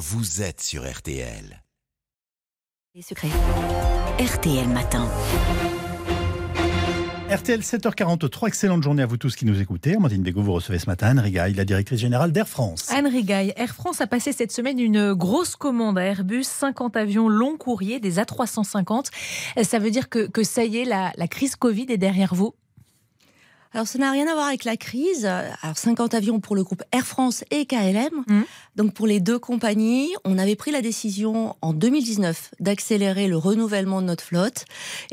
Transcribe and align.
vous 0.00 0.40
êtes 0.40 0.62
sur 0.62 0.90
RTL. 0.90 1.62
Les 2.94 3.02
secrets. 3.02 3.28
RTL 4.18 4.66
Matin. 4.66 5.06
RTL 7.30 7.60
7h43, 7.60 8.48
excellente 8.48 8.82
journée 8.82 9.02
à 9.02 9.06
vous 9.06 9.18
tous 9.18 9.36
qui 9.36 9.44
nous 9.44 9.60
écoutez. 9.60 9.96
Amandine 9.96 10.22
Bégaud, 10.22 10.40
vous 10.40 10.54
recevez 10.54 10.78
ce 10.78 10.86
matin 10.86 11.08
Anne 11.08 11.18
Rigaille, 11.18 11.52
la 11.52 11.66
directrice 11.66 12.00
générale 12.00 12.32
d'Air 12.32 12.48
France. 12.48 12.90
Anne 12.90 13.08
Rigaille, 13.08 13.52
Air 13.56 13.74
France 13.74 14.00
a 14.00 14.06
passé 14.06 14.32
cette 14.32 14.52
semaine 14.52 14.78
une 14.78 15.12
grosse 15.12 15.54
commande 15.54 15.98
à 15.98 16.02
Airbus, 16.02 16.44
50 16.44 16.96
avions 16.96 17.28
long 17.28 17.58
courrier, 17.58 18.00
des 18.00 18.16
A350. 18.16 19.10
Ça 19.62 19.78
veut 19.78 19.90
dire 19.90 20.08
que, 20.08 20.26
que 20.26 20.42
ça 20.44 20.64
y 20.64 20.78
est, 20.78 20.86
la, 20.86 21.12
la 21.16 21.28
crise 21.28 21.56
Covid 21.56 21.86
est 21.90 21.98
derrière 21.98 22.34
vous 22.34 22.54
alors, 23.72 23.86
ça 23.86 24.00
n'a 24.00 24.10
rien 24.10 24.26
à 24.26 24.34
voir 24.34 24.48
avec 24.48 24.64
la 24.64 24.76
crise. 24.76 25.26
Alors, 25.26 25.76
50 25.76 26.14
avions 26.14 26.40
pour 26.40 26.56
le 26.56 26.64
groupe 26.64 26.82
Air 26.90 27.06
France 27.06 27.44
et 27.52 27.66
KLM. 27.66 28.24
Mmh. 28.26 28.40
Donc, 28.74 28.94
pour 28.94 29.06
les 29.06 29.20
deux 29.20 29.38
compagnies, 29.38 30.08
on 30.24 30.38
avait 30.38 30.56
pris 30.56 30.72
la 30.72 30.82
décision 30.82 31.54
en 31.62 31.72
2019 31.72 32.50
d'accélérer 32.58 33.28
le 33.28 33.36
renouvellement 33.36 34.02
de 34.02 34.06
notre 34.06 34.24
flotte. 34.24 34.64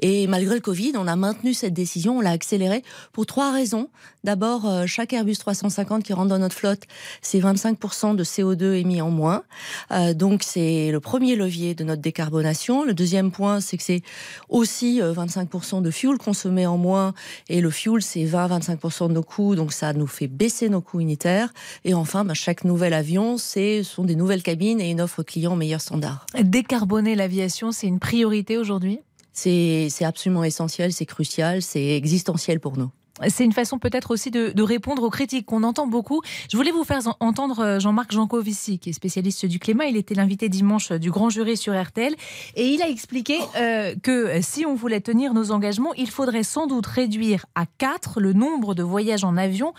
Et 0.01 0.25
malgré 0.25 0.55
le 0.55 0.61
Covid, 0.61 0.93
on 0.95 1.07
a 1.07 1.15
maintenu 1.15 1.53
cette 1.53 1.75
décision. 1.75 2.17
On 2.17 2.21
l'a 2.21 2.31
accélérée 2.31 2.83
pour 3.13 3.27
trois 3.27 3.51
raisons. 3.51 3.89
D'abord, 4.23 4.65
euh, 4.65 4.85
chaque 4.87 5.13
Airbus 5.13 5.35
350 5.35 6.03
qui 6.03 6.13
rentre 6.13 6.29
dans 6.29 6.39
notre 6.39 6.55
flotte, 6.55 6.81
c'est 7.21 7.39
25% 7.39 8.15
de 8.15 8.23
CO2 8.23 8.73
émis 8.73 9.01
en 9.01 9.11
moins. 9.11 9.43
Euh, 9.91 10.15
donc, 10.15 10.41
c'est 10.41 10.91
le 10.91 10.99
premier 10.99 11.35
levier 11.35 11.75
de 11.75 11.83
notre 11.83 12.01
décarbonation. 12.01 12.83
Le 12.83 12.95
deuxième 12.95 13.31
point, 13.31 13.61
c'est 13.61 13.77
que 13.77 13.83
c'est 13.83 14.01
aussi 14.49 14.99
euh, 14.99 15.13
25% 15.13 15.83
de 15.83 15.91
fuel 15.91 16.17
consommé 16.17 16.65
en 16.65 16.77
moins. 16.77 17.13
Et 17.49 17.61
le 17.61 17.69
fuel, 17.69 18.01
c'est 18.01 18.25
20 18.25 18.46
25% 18.47 19.09
de 19.09 19.13
nos 19.13 19.23
coûts, 19.23 19.55
donc 19.55 19.73
ça 19.73 19.93
nous 19.93 20.07
fait 20.07 20.27
baisser 20.27 20.69
nos 20.69 20.81
coûts 20.81 20.99
unitaires. 20.99 21.53
Et 21.85 21.93
enfin, 21.93 22.25
bah, 22.25 22.33
chaque 22.33 22.63
nouvel 22.63 22.93
avion, 22.93 23.37
ce 23.37 23.81
sont 23.83 24.03
des 24.03 24.15
nouvelles 24.15 24.43
cabines 24.43 24.81
et 24.81 24.89
une 24.89 25.01
offre 25.01 25.23
client 25.23 25.55
meilleur 25.55 25.81
standard. 25.81 26.25
Décarboner 26.39 27.15
l'aviation, 27.15 27.71
c'est 27.71 27.87
une 27.87 27.99
priorité 27.99 28.57
aujourd'hui? 28.57 28.99
C'est 29.33 29.87
c'est 29.91 30.05
absolument 30.05 30.43
essentiel, 30.43 30.91
c'est 30.91 31.05
crucial, 31.05 31.61
c'est 31.61 31.95
existentiel 31.95 32.59
pour 32.59 32.77
nous. 32.77 32.89
C'est 33.27 33.45
une 33.45 33.53
façon 33.53 33.79
peut-être 33.79 34.11
aussi 34.11 34.31
de, 34.31 34.61
répondre 34.61 35.03
aux 35.03 35.09
critiques 35.09 35.45
qu'on 35.45 35.63
entend 35.63 35.87
beaucoup. 35.87 36.21
Je 36.51 36.57
voulais 36.57 36.71
vous 36.71 36.83
faire 36.83 36.99
en- 37.07 37.15
entendre 37.19 37.59
euh, 37.59 37.79
Jean-Marc 37.79 38.11
Jancovici, 38.11 38.79
qui 38.79 38.89
est 38.89 38.93
spécialiste 38.93 39.45
du 39.45 39.59
climat. 39.59 39.85
Il 39.85 39.97
était 39.97 40.13
l'invité 40.15 40.49
dimanche 40.49 40.91
du 40.91 41.09
grand 41.09 41.29
jury 41.29 41.57
sur 41.57 41.79
RTL. 41.79 42.15
Et 42.55 42.67
il 42.67 42.81
a 42.81 42.89
expliqué 42.89 43.39
euh, 43.55 43.95
que 44.03 44.41
si 44.41 44.65
on 44.65 44.75
voulait 44.75 45.01
tenir 45.01 45.33
nos 45.33 45.51
engagements, 45.51 45.93
il 45.93 46.09
faudrait 46.09 46.43
sans 46.43 46.67
doute 46.67 46.85
réduire 46.85 47.45
à 47.55 47.65
4 47.65 48.19
le 48.19 48.33
nombre 48.33 48.75
de 48.75 48.83
voyages 48.83 49.23
en 49.23 49.37
avion 49.37 49.73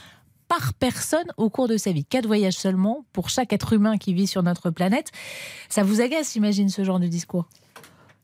par 0.48 0.73
personne 0.75 1.27
au 1.36 1.50
cours 1.50 1.69
de 1.69 1.77
sa 1.77 1.92
vie. 1.92 2.05
Quatre 2.05 2.27
voyages 2.27 2.55
seulement 2.56 3.05
pour 3.12 3.28
chaque 3.28 3.52
être 3.52 3.75
humain 3.75 3.98
qui 3.98 4.14
vit 4.14 4.27
sur 4.27 4.42
notre 4.42 4.70
planète. 4.70 5.11
Ça 5.69 5.83
vous 5.83 6.00
agace, 6.00 6.33
j'imagine, 6.33 6.70
ce 6.70 6.84
genre 6.84 6.98
de 6.98 7.06
discours? 7.06 7.47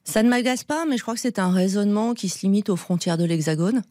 Ça 0.07 0.23
ne 0.23 0.29
m'agace 0.29 0.65
pas, 0.65 0.85
mais 0.85 0.99
je 0.99 1.03
crois 1.03 1.15
que 1.15 1.21
c'est 1.21 1.39
un 1.39 1.51
raisonnement 1.51 2.13
qui 2.13 2.29
se 2.29 2.43
limite 2.43 2.69
aux 2.69 2.77
frontières 2.77 3.17
de 3.17 3.25
l'Hexagone. 3.25 3.83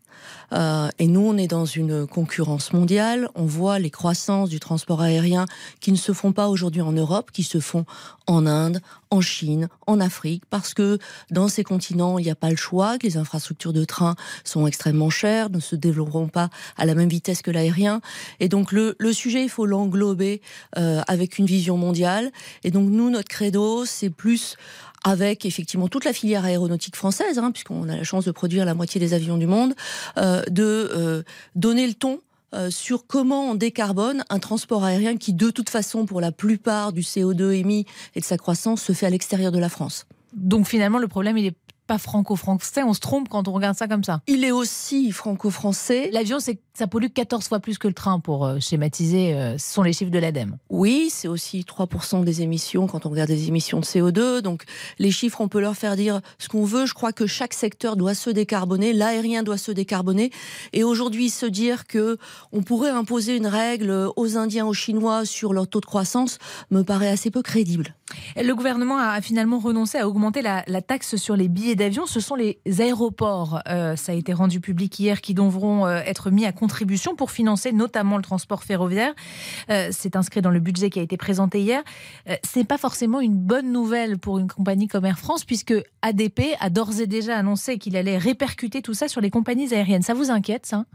Euh, 0.53 0.87
et 0.99 1.07
nous, 1.07 1.21
on 1.21 1.37
est 1.37 1.47
dans 1.47 1.65
une 1.65 2.05
concurrence 2.05 2.71
mondiale. 2.71 3.29
On 3.33 3.45
voit 3.45 3.79
les 3.79 3.89
croissances 3.89 4.49
du 4.49 4.59
transport 4.59 5.01
aérien 5.01 5.45
qui 5.79 5.91
ne 5.91 5.97
se 5.97 6.13
font 6.13 6.31
pas 6.31 6.49
aujourd'hui 6.49 6.81
en 6.81 6.91
Europe, 6.91 7.31
qui 7.31 7.41
se 7.41 7.59
font 7.59 7.85
en 8.27 8.45
Inde, 8.45 8.79
en 9.09 9.21
Chine, 9.21 9.69
en 9.87 9.99
Afrique, 9.99 10.43
parce 10.49 10.75
que 10.75 10.99
dans 11.31 11.47
ces 11.47 11.63
continents, 11.63 12.19
il 12.19 12.25
n'y 12.25 12.31
a 12.31 12.35
pas 12.35 12.51
le 12.51 12.55
choix, 12.55 12.99
que 12.99 13.07
les 13.07 13.17
infrastructures 13.17 13.73
de 13.73 13.83
train 13.83 14.15
sont 14.43 14.67
extrêmement 14.67 15.09
chères, 15.09 15.49
ne 15.49 15.59
se 15.59 15.75
développeront 15.75 16.27
pas 16.27 16.49
à 16.77 16.85
la 16.85 16.93
même 16.93 17.09
vitesse 17.09 17.41
que 17.41 17.51
l'aérien. 17.51 18.01
Et 18.39 18.49
donc 18.49 18.71
le, 18.71 18.95
le 18.99 19.13
sujet, 19.13 19.43
il 19.43 19.49
faut 19.49 19.65
l'englober 19.65 20.41
euh, 20.77 21.01
avec 21.07 21.39
une 21.39 21.47
vision 21.47 21.75
mondiale. 21.75 22.31
Et 22.63 22.69
donc 22.71 22.89
nous, 22.89 23.09
notre 23.09 23.29
credo, 23.29 23.85
c'est 23.85 24.11
plus 24.11 24.57
avec 25.03 25.45
effectivement 25.45 25.87
toute 25.87 26.05
la 26.05 26.13
filière 26.13 26.45
aéronautique 26.45 26.95
française, 26.95 27.37
hein, 27.39 27.51
puisqu'on 27.51 27.89
a 27.89 27.95
la 27.95 28.03
chance 28.03 28.25
de 28.25 28.31
produire 28.31 28.65
la 28.65 28.73
moitié 28.73 28.99
des 28.99 29.13
avions 29.13 29.37
du 29.37 29.47
monde, 29.47 29.73
euh, 30.17 30.43
de 30.49 30.63
euh, 30.63 31.23
donner 31.55 31.87
le 31.87 31.93
ton 31.93 32.21
euh, 32.53 32.69
sur 32.69 33.07
comment 33.07 33.49
on 33.51 33.55
décarbone 33.55 34.23
un 34.29 34.39
transport 34.39 34.83
aérien 34.83 35.17
qui, 35.17 35.33
de 35.33 35.49
toute 35.49 35.69
façon, 35.69 36.05
pour 36.05 36.21
la 36.21 36.31
plupart 36.31 36.93
du 36.93 37.01
CO2 37.01 37.51
émis 37.53 37.85
et 38.15 38.19
de 38.19 38.25
sa 38.25 38.37
croissance, 38.37 38.81
se 38.81 38.93
fait 38.93 39.07
à 39.07 39.09
l'extérieur 39.09 39.51
de 39.51 39.59
la 39.59 39.69
France. 39.69 40.05
Donc 40.33 40.67
finalement, 40.67 40.99
le 40.99 41.07
problème, 41.07 41.37
il 41.37 41.45
n'est 41.45 41.55
pas 41.87 41.97
franco-français. 41.97 42.83
On 42.83 42.93
se 42.93 42.99
trompe 42.99 43.27
quand 43.27 43.47
on 43.47 43.53
regarde 43.53 43.75
ça 43.75 43.87
comme 43.87 44.03
ça. 44.03 44.21
Il 44.27 44.43
est 44.43 44.51
aussi 44.51 45.11
franco-français. 45.11 46.09
L'avion, 46.11 46.39
c'est 46.39 46.59
ça 46.75 46.87
pollue 46.87 47.07
14 47.13 47.47
fois 47.47 47.59
plus 47.59 47.77
que 47.77 47.87
le 47.87 47.93
train, 47.93 48.19
pour 48.19 48.45
euh, 48.45 48.59
schématiser. 48.59 49.33
euh, 49.33 49.57
ce 49.57 49.73
sont 49.73 49.83
les 49.83 49.93
chiffres 49.93 50.11
de 50.11 50.17
l'ADEME. 50.17 50.57
Oui, 50.69 51.09
c'est 51.11 51.27
aussi 51.27 51.61
3% 51.61 52.23
des 52.23 52.41
émissions 52.41 52.87
quand 52.87 53.05
on 53.05 53.09
regarde 53.09 53.29
des 53.29 53.47
émissions 53.47 53.79
de 53.79 53.85
CO2. 53.85 54.41
Donc 54.41 54.63
les 54.97 55.11
chiffres, 55.11 55.41
on 55.41 55.47
peut 55.47 55.61
leur 55.61 55.75
faire 55.75 55.95
dire 55.95 56.21
ce 56.39 56.49
qu'on 56.49 56.65
veut. 56.65 56.85
Je 56.85 56.93
crois 56.93 57.13
que 57.13 57.27
chaque 57.27 57.53
secteur 57.53 57.95
doit 57.95 58.15
se 58.15 58.29
décarboner, 58.29 58.93
l'aérien 58.93 59.43
doit 59.43 59.57
se 59.57 59.71
décarboner. 59.71 60.31
Et 60.73 60.83
aujourd'hui, 60.83 61.29
se 61.29 61.45
dire 61.45 61.85
que 61.85 62.17
on 62.51 62.63
pourrait 62.63 62.89
imposer 62.89 63.37
une 63.37 63.47
règle 63.47 64.09
aux 64.15 64.37
Indiens, 64.37 64.65
aux 64.65 64.73
Chinois 64.73 65.25
sur 65.25 65.53
leur 65.53 65.67
taux 65.67 65.79
de 65.79 65.85
croissance 65.85 66.39
me 66.71 66.81
paraît 66.81 67.09
assez 67.09 67.29
peu 67.29 67.43
crédible. 67.43 67.95
Le 68.35 68.53
gouvernement 68.53 68.97
a 68.97 69.21
finalement 69.21 69.59
renoncé 69.59 69.97
à 69.97 70.07
augmenter 70.07 70.41
la, 70.41 70.63
la 70.67 70.81
taxe 70.81 71.15
sur 71.15 71.35
les 71.35 71.47
billets 71.47 71.75
d'avion. 71.75 72.05
Ce 72.05 72.19
sont 72.19 72.35
les 72.35 72.59
aéroports, 72.79 73.59
euh, 73.67 73.95
ça 73.95 74.11
a 74.11 74.15
été 74.15 74.33
rendu 74.33 74.59
public 74.59 74.99
hier, 74.99 75.21
qui 75.21 75.33
devront 75.33 75.85
euh, 75.85 75.99
être 76.05 76.31
mis 76.31 76.45
à 76.45 76.51
pour 77.17 77.31
financer 77.31 77.71
notamment 77.71 78.17
le 78.17 78.23
transport 78.23 78.63
ferroviaire. 78.63 79.13
Euh, 79.69 79.89
C'est 79.91 80.15
inscrit 80.15 80.41
dans 80.41 80.49
le 80.49 80.59
budget 80.59 80.89
qui 80.89 80.99
a 80.99 81.01
été 81.01 81.17
présenté 81.17 81.61
hier. 81.61 81.83
Euh, 82.29 82.35
Ce 82.43 82.59
n'est 82.59 82.65
pas 82.65 82.77
forcément 82.77 83.21
une 83.21 83.35
bonne 83.35 83.71
nouvelle 83.71 84.17
pour 84.17 84.39
une 84.39 84.47
compagnie 84.47 84.87
comme 84.87 85.05
Air 85.05 85.19
France, 85.19 85.45
puisque 85.45 85.73
ADP 86.01 86.55
a 86.59 86.69
d'ores 86.69 86.99
et 86.99 87.07
déjà 87.07 87.37
annoncé 87.37 87.77
qu'il 87.77 87.95
allait 87.97 88.17
répercuter 88.17 88.81
tout 88.81 88.93
ça 88.93 89.07
sur 89.07 89.21
les 89.21 89.29
compagnies 89.29 89.73
aériennes. 89.73 90.03
Ça 90.03 90.13
vous 90.13 90.31
inquiète, 90.31 90.65
ça? 90.65 90.85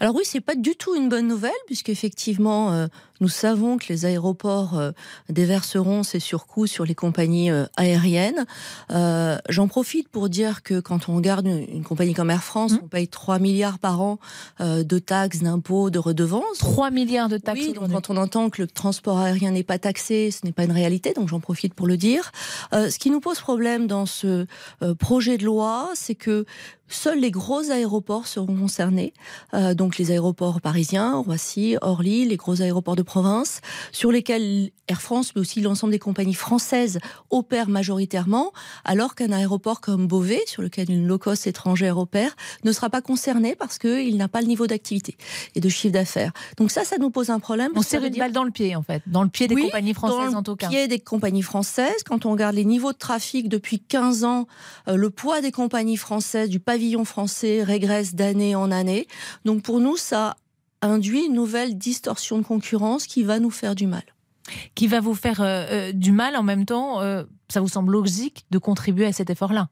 Alors 0.00 0.14
oui, 0.14 0.22
c'est 0.24 0.40
pas 0.40 0.54
du 0.54 0.74
tout 0.76 0.94
une 0.94 1.08
bonne 1.08 1.26
nouvelle, 1.26 1.50
puisqu'effectivement, 1.66 2.72
euh, 2.72 2.86
nous 3.20 3.28
savons 3.28 3.78
que 3.78 3.86
les 3.88 4.04
aéroports 4.04 4.78
euh, 4.78 4.92
déverseront 5.28 6.02
ces 6.02 6.20
surcoûts 6.20 6.66
sur 6.66 6.84
les 6.84 6.94
compagnies 6.94 7.50
euh, 7.50 7.66
aériennes. 7.76 8.44
Euh, 8.90 9.38
J'en 9.48 9.68
profite 9.68 10.08
pour 10.08 10.28
dire 10.28 10.62
que 10.62 10.80
quand 10.80 11.08
on 11.08 11.16
regarde 11.16 11.46
une, 11.46 11.58
une 11.58 11.84
compagnie 11.84 12.14
comme 12.14 12.30
Air 12.30 12.42
France, 12.44 12.72
Mhm. 12.72 12.80
on 12.84 12.88
paye 12.88 13.08
3 13.08 13.38
milliards 13.38 13.78
par 13.78 14.00
an 14.00 14.18
euh, 14.60 14.82
de 14.82 14.98
taxes, 14.98 15.40
d'impôts, 15.42 15.90
de 15.90 15.98
redevances. 15.98 16.58
3 16.58 16.90
milliards 16.90 17.28
de 17.28 17.38
taxes. 17.38 17.60
Oui, 17.66 17.72
donc 17.72 17.90
quand 17.92 18.10
on 18.10 18.16
entend 18.16 18.50
que 18.50 18.62
le 18.62 18.68
transport 18.68 19.18
aérien 19.18 19.50
n'est 19.52 19.62
pas 19.62 19.78
taxé, 19.78 20.30
ce 20.30 20.44
n'est 20.44 20.52
pas 20.52 20.64
une 20.64 20.72
réalité, 20.72 21.12
donc 21.12 21.28
j'en 21.28 21.40
profite 21.40 21.74
pour 21.74 21.86
le 21.86 21.96
dire. 21.96 22.32
Euh, 22.72 22.90
ce 22.90 22.98
qui 22.98 23.10
nous 23.10 23.20
pose 23.20 23.38
problème 23.40 23.86
dans 23.86 24.06
ce 24.06 24.46
projet 24.98 25.38
de 25.38 25.44
loi, 25.44 25.90
c'est 25.94 26.14
que 26.14 26.44
seuls 26.88 27.18
les 27.20 27.30
gros 27.32 27.70
aéroports 27.70 28.26
seront 28.26 28.54
concernés, 28.56 29.12
Euh, 29.54 29.74
donc 29.74 29.98
les 29.98 30.10
aéroports 30.12 30.60
parisiens, 30.60 31.16
Roissy, 31.16 31.76
Orly, 31.80 32.26
les 32.26 32.36
gros 32.36 32.62
aéroports 32.62 32.94
de 32.96 33.02
province, 33.06 33.60
sur 33.92 34.12
lesquels 34.12 34.70
Air 34.88 35.00
France, 35.00 35.32
mais 35.34 35.40
aussi 35.40 35.60
l'ensemble 35.62 35.92
des 35.92 35.98
compagnies 35.98 36.34
françaises 36.34 36.98
opèrent 37.30 37.68
majoritairement, 37.68 38.52
alors 38.84 39.14
qu'un 39.14 39.32
aéroport 39.32 39.80
comme 39.80 40.06
Beauvais, 40.06 40.42
sur 40.46 40.62
lequel 40.62 40.90
une 40.90 41.06
low-cost 41.06 41.46
étrangère 41.46 41.98
opère, 41.98 42.36
ne 42.64 42.70
sera 42.72 42.90
pas 42.90 43.00
concerné 43.00 43.54
parce 43.56 43.78
qu'il 43.78 44.16
n'a 44.16 44.28
pas 44.28 44.40
le 44.42 44.46
niveau 44.46 44.66
d'activité 44.66 45.16
et 45.54 45.60
de 45.60 45.68
chiffre 45.68 45.92
d'affaires. 45.94 46.32
Donc 46.58 46.70
ça, 46.70 46.84
ça 46.84 46.98
nous 46.98 47.10
pose 47.10 47.30
un 47.30 47.40
problème. 47.40 47.72
On 47.74 47.80
veut 47.80 48.04
une 48.04 48.08
dire- 48.10 48.22
balle 48.24 48.32
dans 48.32 48.44
le 48.44 48.50
pied, 48.50 48.76
en 48.76 48.82
fait, 48.82 49.02
dans 49.06 49.22
le 49.22 49.28
pied 49.28 49.48
des 49.48 49.54
Oui, 49.54 49.62
compagnies 49.64 49.94
françaises 49.94 50.32
dans 50.32 50.38
en 50.38 50.42
tout 50.42 50.52
le 50.52 50.56
cas. 50.56 50.68
pied 50.68 50.86
des 50.88 50.98
compagnies 51.00 51.42
françaises. 51.42 52.02
Quand 52.04 52.26
on 52.26 52.32
regarde 52.32 52.54
les 52.54 52.64
niveaux 52.64 52.92
de 52.92 52.98
trafic 52.98 53.48
depuis 53.48 53.80
15 53.80 54.24
ans, 54.24 54.46
euh, 54.88 54.96
le 54.96 55.10
poids 55.10 55.40
des 55.40 55.52
compagnies 55.52 55.96
françaises, 55.96 56.48
du 56.48 56.60
pavillon 56.60 57.04
français, 57.04 57.62
régresse 57.62 58.14
d'année 58.14 58.54
en 58.54 58.70
année. 58.70 59.06
Donc 59.44 59.62
pour 59.62 59.80
nous, 59.80 59.96
ça 59.96 60.36
induit 60.90 61.26
une 61.26 61.34
nouvelle 61.34 61.76
distorsion 61.78 62.38
de 62.38 62.44
concurrence 62.44 63.06
qui 63.06 63.22
va 63.22 63.38
nous 63.38 63.50
faire 63.50 63.74
du 63.74 63.86
mal. 63.86 64.04
qui 64.74 64.86
va 64.86 65.00
vous 65.00 65.14
faire 65.14 65.40
euh, 65.40 65.66
euh, 65.70 65.92
du 65.92 66.12
mal 66.12 66.36
en 66.36 66.42
même 66.42 66.66
temps. 66.66 67.00
euh, 67.00 67.24
ça 67.48 67.60
vous 67.60 67.68
semble 67.68 67.92
logique 67.92 68.44
de 68.50 68.58
contribuer 68.58 69.06
à 69.06 69.12
cet 69.12 69.30
effort-là? 69.30 69.68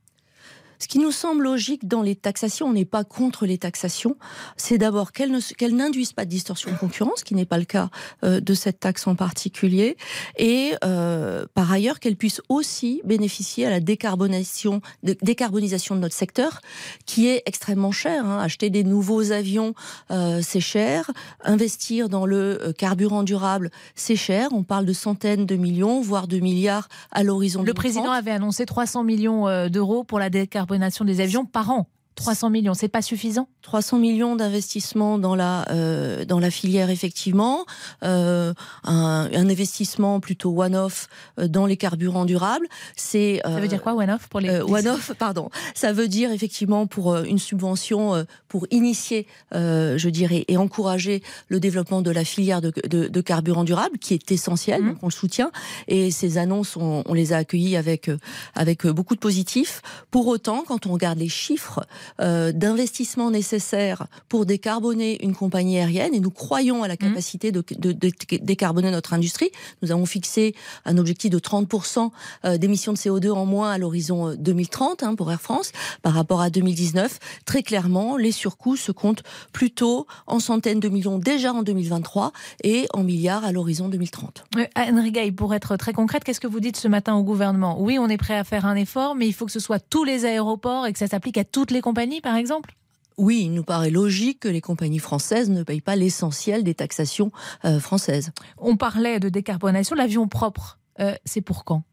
Ce 0.79 0.89
qui 0.89 0.99
nous 0.99 1.13
semble 1.13 1.45
logique 1.45 1.87
dans 1.87 2.03
les 2.03 2.17
taxations, 2.17 2.67
on 2.67 2.73
n'est 2.73 2.85
pas 2.85 3.05
contre 3.05 3.47
les 3.47 3.59
taxations, 3.59 4.17
c'est 4.57 4.79
d'abord 4.79 5.13
qu'elles 5.13 5.33
n'induisent 5.75 6.13
pas 6.13 6.25
de 6.25 6.31
distorsion 6.31 6.71
de 6.71 6.77
concurrence, 6.77 7.21
ce 7.21 7.25
qui 7.25 7.35
n'est 7.35 7.45
pas 7.45 7.59
le 7.59 7.65
cas 7.65 7.91
euh, 8.25 8.41
de 8.41 8.55
cette 8.55 8.81
taxe 8.81 9.07
en 9.07 9.15
particulier, 9.15 9.97
et 10.39 10.75
euh, 10.85 11.47
par 11.55 11.71
ailleurs 11.73 12.01
qu'elles 12.01 12.17
puissent 12.17 12.43
aussi 12.49 13.01
bénéficier 13.05 13.67
à 13.67 13.71
la 13.71 13.81
décarbonation, 13.81 14.81
de, 15.03 15.17
décarbonisation 15.23 15.95
de 15.95 16.01
notre 16.01 16.15
secteur, 16.15 16.61
qui 17.07 17.29
est 17.29 17.43
extrêmement 17.47 17.93
cher. 17.93 18.25
hein. 18.25 18.39
Acheter 18.41 18.71
des 18.71 18.85
nouveaux 18.85 19.33
avions, 19.33 19.75
euh, 20.11 20.41
c'est 20.43 20.61
cher. 20.61 21.11
Investir 21.45 22.09
dans 22.09 22.27
le 22.27 22.61
euh, 22.63 22.73
carburant 22.73 23.23
durable, 23.23 23.71
c'est 23.95 24.17
cher. 24.17 24.49
On 24.53 24.63
parle 24.63 24.85
de 24.87 24.93
centaines 24.93 25.47
de 25.47 25.57
millions, 25.57 26.01
voire 26.01 26.27
de 26.29 26.39
milliards 26.39 26.89
à 27.11 27.23
l'horizon 27.23 27.61
Le 27.61 27.67
2030. 27.73 27.75
président 27.75 28.13
avait 28.13 28.31
annoncé 28.31 28.67
300 28.67 29.05
millions 29.05 29.49
euh, 29.49 29.69
d'euros 29.69 30.05
pour 30.05 30.19
la 30.19 30.31
décarbonation 30.75 31.05
des 31.05 31.21
avions 31.21 31.45
par 31.45 31.71
an. 31.71 31.89
300 32.15 32.51
millions, 32.51 32.75
c'est 32.75 32.89
pas 32.89 33.03
suffisant? 33.03 33.49
300 33.63 33.99
millions 33.99 34.37
d'investissements 34.37 35.19
dans 35.19 35.35
la 35.35 35.67
euh, 35.71 36.25
dans 36.25 36.39
la 36.39 36.51
filière 36.51 36.91
effectivement, 36.91 37.65
euh, 38.05 38.55
un, 38.85 39.29
un, 39.33 39.49
investissement 39.49 40.21
plutôt 40.21 40.63
one-off 40.63 41.09
euh, 41.39 41.49
dans 41.49 41.67
les 41.67 41.77
carburants 41.77 42.25
durables. 42.25 42.67
C'est 42.97 43.41
ça 43.45 43.61
veut 43.61 43.69
dire 43.69 43.83
quoi 43.83 43.95
one-off 43.95 44.29
pour 44.29 44.41
les 44.41 44.51
euh, 44.51 44.65
one-off 44.65 45.13
pardon. 45.19 45.51
Ça 45.75 45.93
veut 45.93 46.09
dire 46.09 46.31
effectivement 46.31 46.87
pour 46.87 47.17
une 47.17 47.39
subvention 47.39 48.25
pour 48.49 48.67
initier, 48.71 49.27
je 49.53 50.09
dirais, 50.09 50.45
et 50.49 50.57
encourager 50.57 51.23
le 51.49 51.59
développement 51.59 52.03
de 52.03 52.11
la 52.11 52.25
filière 52.25 52.61
de, 52.61 52.73
de, 52.89 53.09
de 53.09 53.21
carburants 53.21 53.65
durables 53.65 53.99
qui 53.99 54.15
est 54.15 54.31
essentielle, 54.31 54.83
mmh. 54.83 54.89
donc 54.89 54.99
on 55.03 55.07
le 55.07 55.13
soutient. 55.13 55.51
Et 55.89 56.11
ces 56.11 56.39
annonces, 56.39 56.77
on, 56.77 57.03
on 57.07 57.15
les 57.15 57.33
a 57.33 57.39
accueillies 57.39 57.77
avec 57.77 58.11
avec 58.55 58.87
beaucoup 58.87 59.15
de 59.15 59.21
positifs. 59.21 59.83
Pour 60.11 60.27
autant, 60.29 60.65
quand 60.67 60.87
on 60.87 60.93
regarde 60.93 61.19
les 61.19 61.29
chiffres 61.29 61.85
euh, 62.21 62.53
d'investissement 62.53 63.31
nécessaires 63.31 64.07
pour 64.29 64.47
décarboner 64.47 65.23
une 65.25 65.35
compagnie 65.35 65.79
aérienne 65.79 66.15
et 66.15 66.21
nous 66.21 66.31
croyons 66.31 66.83
à 66.83 66.89
la 66.89 66.95
mmh. 66.95 66.99
capacité 66.99 67.53
de, 67.53 67.65
de, 67.79 67.93
de, 67.93 68.13
décarboner 68.43 68.91
notre 68.91 69.13
industrie. 69.13 69.51
Nous 69.83 69.91
avons 69.91 70.07
fixé 70.07 70.55
un 70.85 70.99
objectif 70.99 71.31
de 71.31 71.39
30% 71.39 72.11
euh, 72.45 72.59
d'émissions 72.59 72.93
de 72.93 72.99
CO2 72.99 73.31
en 73.31 73.47
moins 73.47 73.73
à 73.73 73.79
l'horizon 73.79 74.35
2030 74.35 75.03
euh, 75.03 75.07
hein, 75.07 75.15
pour 75.15 75.31
Air 75.31 75.41
France 75.41 75.73
par 76.03 76.15
rapport 76.15 76.41
à 76.41 76.51
2019. 76.51 77.19
Très 77.45 77.63
clairement, 77.63 78.17
les 78.17 78.33
surcoûts 78.33 78.77
se 78.77 78.93
comptent 78.93 79.23
plutôt 79.53 80.07
en 80.27 80.41
centaines 80.41 80.81
de 80.81 80.89
millions 80.89 81.19
déjà 81.19 81.53
en 81.53 81.63
2023 81.63 82.33
et 82.63 82.87
en 82.93 83.03
milliards 83.03 83.45
à 83.45 83.53
l'horizon 83.53 83.89
2030. 83.89 84.45
Anne 84.75 85.11
Gay, 85.11 85.33
pour 85.33 85.55
être 85.55 85.77
très 85.77 85.93
concrète, 85.93 86.25
qu'est-ce 86.25 86.41
que 86.41 86.47
vous 86.47 86.61
dites 86.61 86.77
ce 86.77 86.89
matin 86.89 87.15
au 87.15 87.23
gouvernement? 87.23 87.81
Oui, 87.81 87.99
on 87.99 88.09
est 88.09 88.17
prêt 88.17 88.37
à 88.37 88.45
faire 88.45 88.67
un 88.67 88.77
effort, 88.77 89.15
mais 89.15 89.27
il 89.27 89.33
faut 89.33 89.47
que 89.47 89.53
ce 89.53 89.61
soit 89.61 89.79
tous 89.79 90.05
les 90.05 90.25
aéroports 90.25 90.87
et 90.87 90.93
que 90.93 90.99
ça 90.99 91.07
s'applique 91.07 91.39
à 91.39 91.45
toutes 91.45 91.71
les 91.71 91.81
compagnies 91.81 91.94
par 92.23 92.37
exemple 92.37 92.75
oui, 93.17 93.43
il 93.45 93.53
nous 93.53 93.63
paraît 93.63 93.91
logique 93.91 94.41
que 94.41 94.49
les 94.49 94.61
compagnies 94.61 94.99
françaises 94.99 95.49
ne 95.49 95.63
payent 95.63 95.81
pas 95.81 95.97
l'essentiel 95.97 96.65
des 96.65 96.75
taxations 96.75 97.31
euh, 97.65 97.79
françaises. 97.79 98.33
On 98.59 98.77
parlait 98.77 99.21
de 99.21 99.29
décarbonation. 99.29 99.95
L'avion 99.95 100.27
propre, 100.27 100.79
euh, 101.01 101.15
c'est 101.25 101.41
pour 101.41 101.65
quand? 101.65 101.85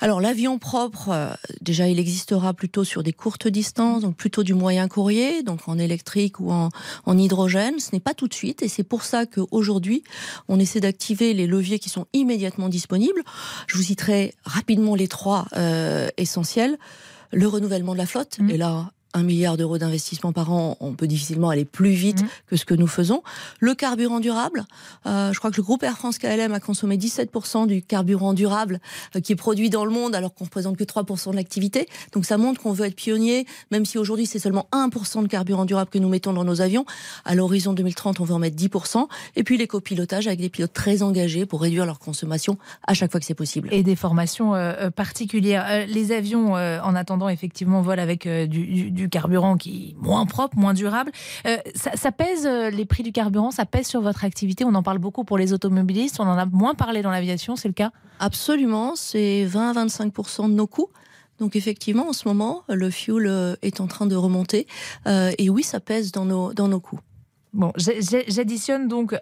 Alors 0.00 0.20
l'avion 0.20 0.58
propre, 0.58 1.10
euh, 1.10 1.32
déjà 1.62 1.88
il 1.88 1.98
existera 1.98 2.52
plutôt 2.52 2.84
sur 2.84 3.02
des 3.02 3.12
courtes 3.12 3.46
distances, 3.46 4.02
donc 4.02 4.16
plutôt 4.16 4.42
du 4.42 4.52
moyen 4.52 4.88
courrier, 4.88 5.42
donc 5.42 5.68
en 5.68 5.78
électrique 5.78 6.40
ou 6.40 6.50
en, 6.50 6.70
hydrogène. 7.16 7.78
Ce 7.78 7.90
n'est 7.92 8.00
pas 8.00 8.12
tout 8.12 8.28
de 8.28 8.34
suite 8.34 8.62
et 8.62 8.68
c'est 8.68 8.82
pour 8.82 9.04
ça 9.04 9.24
qu'aujourd'hui 9.24 10.02
on 10.48 10.58
essaie 10.58 10.80
d'activer 10.80 11.32
les 11.32 11.46
leviers 11.46 11.78
qui 11.78 11.88
sont 11.88 12.06
immédiatement 12.12 12.68
disponibles. 12.68 13.22
Je 13.68 13.76
vous 13.78 13.84
citerai 13.84 14.34
rapidement 14.44 14.96
les 14.96 15.08
trois 15.08 15.46
essentiels 16.18 16.76
le 17.34 17.46
renouvellement 17.46 17.92
de 17.92 17.98
la 17.98 18.06
flotte. 18.06 18.38
Mmh. 18.38 18.50
Et 18.50 18.56
là, 18.56 18.90
un 19.14 19.22
milliard 19.22 19.56
d'euros 19.56 19.78
d'investissement 19.78 20.32
par 20.32 20.52
an, 20.52 20.76
on 20.80 20.94
peut 20.94 21.06
difficilement 21.06 21.48
aller 21.48 21.64
plus 21.64 21.92
vite 21.92 22.22
mmh. 22.22 22.28
que 22.48 22.56
ce 22.56 22.64
que 22.64 22.74
nous 22.74 22.88
faisons. 22.88 23.22
Le 23.60 23.74
carburant 23.74 24.20
durable, 24.20 24.66
euh, 25.06 25.32
je 25.32 25.38
crois 25.38 25.52
que 25.52 25.56
le 25.56 25.62
groupe 25.62 25.84
Air 25.84 25.96
France 25.96 26.18
KLM 26.18 26.52
a 26.52 26.60
consommé 26.60 26.96
17% 26.96 27.68
du 27.68 27.82
carburant 27.82 28.34
durable 28.34 28.80
euh, 29.14 29.20
qui 29.20 29.32
est 29.32 29.36
produit 29.36 29.70
dans 29.70 29.84
le 29.84 29.92
monde 29.92 30.14
alors 30.16 30.34
qu'on 30.34 30.44
représente 30.44 30.76
que 30.76 30.84
3% 30.84 31.30
de 31.30 31.36
l'activité. 31.36 31.86
Donc 32.12 32.24
ça 32.24 32.36
montre 32.36 32.60
qu'on 32.60 32.72
veut 32.72 32.86
être 32.86 32.96
pionnier, 32.96 33.46
même 33.70 33.86
si 33.86 33.98
aujourd'hui 33.98 34.26
c'est 34.26 34.40
seulement 34.40 34.68
1% 34.72 35.22
de 35.22 35.28
carburant 35.28 35.64
durable 35.64 35.90
que 35.90 35.98
nous 35.98 36.08
mettons 36.08 36.32
dans 36.32 36.44
nos 36.44 36.60
avions. 36.60 36.84
À 37.24 37.36
l'horizon 37.36 37.72
2030, 37.72 38.18
on 38.18 38.24
veut 38.24 38.34
en 38.34 38.40
mettre 38.40 38.56
10%. 38.56 39.06
Et 39.36 39.44
puis 39.44 39.56
les 39.56 39.68
copilotages 39.68 40.26
avec 40.26 40.40
des 40.40 40.50
pilotes 40.50 40.72
très 40.72 41.02
engagés 41.02 41.46
pour 41.46 41.62
réduire 41.62 41.86
leur 41.86 42.00
consommation 42.00 42.58
à 42.86 42.94
chaque 42.94 43.12
fois 43.12 43.20
que 43.20 43.26
c'est 43.26 43.34
possible. 43.34 43.68
Et 43.70 43.84
des 43.84 43.96
formations 43.96 44.56
euh, 44.56 44.90
particulières. 44.90 45.86
les 45.86 46.10
avions, 46.10 46.54
en 46.54 46.94
attendant, 46.94 47.28
effectivement, 47.28 47.80
volent 47.80 48.02
avec 48.02 48.26
du, 48.26 48.90
du 48.90 49.03
carburant 49.08 49.56
qui 49.56 49.90
est 49.90 50.02
moins 50.02 50.26
propre, 50.26 50.56
moins 50.56 50.74
durable. 50.74 51.12
Euh, 51.46 51.56
ça, 51.74 52.12
pèse, 52.12 52.46
euh, 52.46 52.70
les 52.70 52.84
prix 52.84 53.02
du 53.02 53.12
carburant, 53.12 53.50
ça 53.50 53.66
pèse 53.66 53.86
sur 53.86 54.00
votre 54.00 54.24
activité. 54.24 54.64
On 54.64 54.74
en 54.74 54.82
parle 54.82 54.98
beaucoup 54.98 55.24
pour 55.24 55.38
les 55.38 55.52
automobilistes, 55.52 56.20
on 56.20 56.24
en 56.24 56.38
a 56.38 56.46
moins 56.46 56.74
parlé 56.74 57.02
dans 57.02 57.10
l'aviation, 57.10 57.56
c'est 57.56 57.68
le 57.68 57.74
cas? 57.74 57.90
Absolument, 58.20 58.96
c'est 58.96 59.44
20 59.44 59.70
à 59.70 59.72
25 59.72 60.12
de 60.48 60.54
nos 60.54 60.66
coûts. 60.66 60.90
Donc 61.38 61.56
effectivement, 61.56 62.08
en 62.08 62.12
ce 62.12 62.28
moment, 62.28 62.62
le 62.68 62.90
fuel 62.90 63.26
euh, 63.26 63.56
est 63.62 63.80
en 63.80 63.86
train 63.86 64.06
de 64.06 64.16
remonter. 64.16 64.66
et 65.06 65.50
oui, 65.50 65.62
ça 65.62 65.80
pèse 65.80 66.12
dans 66.12 66.24
nos, 66.24 66.52
dans 66.52 66.68
nos 66.68 66.80
coûts. 66.80 67.00
Bon, 67.52 67.72
j'additionne 67.76 68.88
donc 68.88 69.16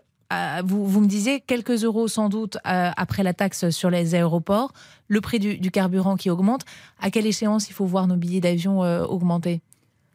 vous, 0.64 0.86
vous, 0.86 1.00
me 1.00 1.06
disiez 1.06 1.40
quelques 1.40 1.84
euros 1.84 2.08
sans 2.08 2.30
doute 2.30 2.56
après 2.64 3.22
la 3.22 3.34
taxe 3.34 3.68
sur 3.68 3.90
les 3.90 4.14
aéroports, 4.14 4.72
le 5.08 5.20
prix 5.20 5.38
du, 5.38 5.70
carburant 5.70 6.16
qui 6.16 6.30
augmente. 6.30 6.62
À 6.98 7.10
quelle 7.10 7.26
échéance 7.26 7.68
il 7.68 7.74
faut 7.74 7.84
voir 7.84 8.06
nos 8.06 8.16
billets 8.16 8.40
d'avion 8.40 8.80
augmenter? 8.80 9.60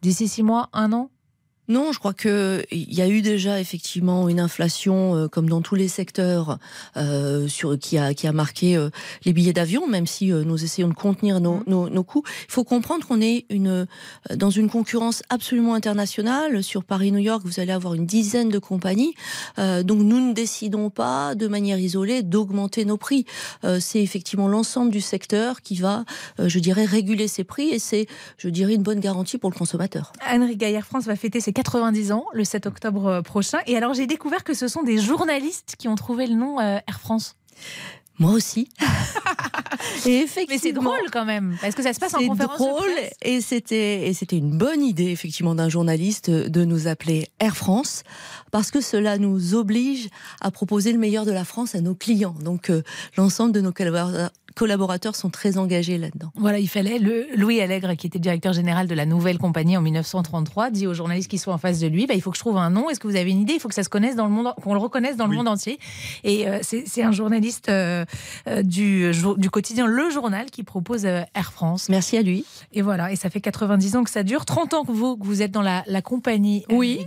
D'ici 0.02 0.28
six 0.28 0.44
mois, 0.44 0.70
un 0.74 0.94
an 0.94 1.10
non, 1.68 1.92
je 1.92 2.00
crois 2.00 2.14
que 2.14 2.64
il 2.72 2.94
y 2.94 3.02
a 3.02 3.10
eu 3.10 3.22
déjà 3.22 3.60
effectivement 3.60 4.30
une 4.30 4.40
inflation, 4.40 5.16
euh, 5.16 5.28
comme 5.28 5.50
dans 5.50 5.62
tous 5.62 5.76
les 5.76 5.90
secteurs, 5.90 6.60
euh, 6.96 7.50
sur 7.50 7.78
qui 7.78 7.98
a 7.98 8.14
qui 8.14 8.26
a 8.26 8.32
marqué 8.32 8.78
euh, 8.78 8.90
les 9.26 9.34
billets 9.34 9.52
d'avion, 9.52 9.86
même 9.86 10.08
si 10.08 10.28
nous 10.28 10.64
essayons 10.64 10.88
de 10.88 10.94
contenir 10.94 11.42
nos, 11.42 11.58
mmh. 11.58 11.64
nos, 11.68 11.90
nos 11.90 12.04
coûts. 12.04 12.24
Il 12.48 12.54
faut 12.54 12.64
comprendre 12.64 13.06
qu'on 13.06 13.20
est 13.20 13.46
une 13.50 13.86
dans 14.34 14.50
une 14.50 14.70
concurrence 14.70 15.24
absolument 15.30 15.74
internationale. 15.74 16.64
Sur 16.64 16.86
Paris-New 16.86 17.20
York, 17.20 17.42
vous 17.44 17.60
allez 17.60 17.74
avoir 17.74 17.96
une 17.96 18.06
dizaine 18.06 18.50
de 18.50 18.60
compagnies, 18.60 19.14
donc 19.58 20.02
nous 20.02 20.26
ne 20.26 20.34
décidons 20.34 20.90
pas 20.90 21.36
de 21.36 21.48
manière 21.48 21.80
isolée 21.80 22.24
d'augmenter 22.24 22.86
nos 22.86 22.98
prix. 22.98 23.26
c'est 23.80 24.02
effectivement 24.02 24.48
l'ensemble 24.48 24.92
du 24.92 25.02
secteur 25.02 25.62
qui 25.62 25.76
va, 25.76 26.06
je 26.40 26.60
dirais, 26.60 26.86
réguler 26.86 27.28
ses 27.28 27.44
prix, 27.44 27.70
et 27.70 27.80
c'est, 27.80 28.08
je 28.38 28.50
dirais, 28.50 28.76
une 28.76 28.84
bonne 28.84 29.00
garantie 29.00 29.38
pour 29.38 29.50
le 29.50 29.56
consommateur. 29.56 30.14
Anne 30.22 30.54
Gaillard 30.54 30.86
France 30.86 31.06
va 31.06 31.16
fêter 31.16 31.40
ses 31.40 31.54
90 31.58 32.12
ans 32.12 32.26
le 32.34 32.44
7 32.44 32.68
octobre 32.68 33.08
euh, 33.08 33.22
prochain. 33.24 33.58
Et 33.66 33.76
alors 33.76 33.96
j'ai 33.96 34.06
découvert 34.06 34.44
que 34.44 34.54
ce 34.54 34.68
sont 34.68 34.84
des 34.84 35.00
journalistes 35.00 35.74
qui 35.80 35.88
ont 35.88 35.96
trouvé 35.96 36.28
le 36.28 36.36
nom 36.36 36.60
euh, 36.60 36.78
Air 36.88 37.00
France. 37.00 37.36
Moi 38.20 38.32
aussi. 38.32 38.70
et 40.06 40.20
effectivement, 40.20 40.46
mais 40.50 40.58
c'est 40.60 40.72
drôle 40.72 41.12
quand 41.12 41.26
même, 41.26 41.58
parce 41.60 41.74
que 41.74 41.82
ça 41.82 41.94
se 41.94 42.00
passe 42.00 42.14
en 42.14 42.28
conférence 42.28 42.58
drôle, 42.58 42.88
de 42.88 42.94
presse. 42.94 43.14
Et 43.24 43.42
c'était 43.42 44.08
et 44.08 44.14
c'était 44.14 44.38
une 44.38 44.56
bonne 44.56 44.84
idée 44.84 45.10
effectivement 45.10 45.56
d'un 45.56 45.70
journaliste 45.70 46.30
de 46.30 46.66
nous 46.66 46.88
appeler 46.88 47.28
Air 47.40 47.58
France, 47.58 48.04
parce 48.52 48.70
que 48.70 48.82
cela 48.82 49.18
nous 49.18 49.56
oblige 49.56 50.10
à 50.42 50.52
proposer 50.52 50.94
le 50.94 51.00
meilleur 51.00 51.26
de 51.26 51.32
la 51.32 51.44
France 51.44 51.74
à 51.74 51.82
nos 51.82 51.96
clients. 51.96 52.36
Donc 52.42 52.70
euh, 52.70 52.84
l'ensemble 53.18 53.52
de 53.52 53.62
nos 53.62 53.72
collaborateurs 54.58 55.16
sont 55.16 55.30
très 55.30 55.58
engagés 55.58 55.98
là-dedans. 55.98 56.32
Voilà, 56.36 56.60
il 56.60 56.68
fallait. 56.68 57.00
Le, 57.00 57.28
Louis 57.36 57.62
Allègre, 57.62 57.96
qui 57.96 58.08
était 58.08 58.20
directeur 58.20 58.54
général 58.54 58.88
de 58.88 58.96
la 58.96 59.06
nouvelle 59.06 59.38
compagnie 59.38 59.78
en 59.78 59.82
1933, 59.82 60.72
dit 60.72 60.88
aux 60.88 60.94
journalistes 60.94 61.30
qui 61.30 61.38
sont 61.38 61.52
en 61.52 61.58
face 61.58 61.80
de 61.80 61.88
lui 61.88 62.08
bah, 62.08 62.16
il 62.16 62.22
faut 62.22 62.32
que 62.32 62.38
je 62.38 62.42
trouve 62.42 62.58
un 62.58 62.70
nom. 62.70 62.90
Est-ce 62.90 63.00
que 63.00 63.08
vous 63.08 63.16
avez 63.16 63.30
une 63.30 63.40
idée? 63.40 63.54
Il 63.54 63.60
faut 63.60 63.70
que 63.70 63.76
ça 63.76 63.84
se 63.84 63.90
connaisse 63.90 64.16
dans 64.16 64.26
le 64.26 64.32
monde, 64.32 64.54
qu'on 64.62 64.74
le 64.74 64.80
reconnaisse 64.80 65.16
dans 65.16 65.28
le 65.28 65.36
monde 65.36 65.48
entier. 65.48 65.80
Et 66.24 66.48
euh, 66.48 66.60
c'est 66.62 67.04
un 67.04 67.12
journaliste 67.12 67.70
euh, 67.70 68.06
euh, 68.48 68.64
du, 68.64 69.12
du 69.38 69.50
quotidien 69.50 69.86
Le 69.86 70.10
Journal 70.10 70.48
qui 70.50 70.64
propose 70.64 71.06
Air 71.06 71.52
France. 71.54 71.90
Merci 71.90 72.18
à 72.18 72.22
lui. 72.22 72.46
Et 72.74 72.82
voilà, 72.82 73.12
et 73.12 73.16
ça 73.16 73.30
fait 73.30 73.42
90 73.42 73.96
ans 73.96 74.04
que 74.04 74.10
ça 74.10 74.24
dure, 74.24 74.46
30 74.46 74.74
ans 74.74 74.84
que 74.84 74.92
vous, 74.92 75.18
que 75.18 75.26
vous 75.26 75.42
êtes 75.42 75.52
dans 75.52 75.62
la, 75.62 75.84
la 75.88 76.02
compagnie. 76.02 76.66
Oui. 76.70 77.06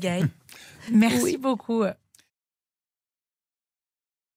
Merci 0.92 1.36
beaucoup. 1.36 1.84